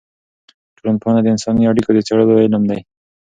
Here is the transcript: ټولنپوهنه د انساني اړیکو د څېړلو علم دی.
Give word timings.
ټولنپوهنه 0.77 1.19
د 1.23 1.27
انساني 1.33 1.63
اړیکو 1.71 1.91
د 1.93 1.99
څېړلو 2.07 2.41
علم 2.43 2.63
دی. 2.69 2.79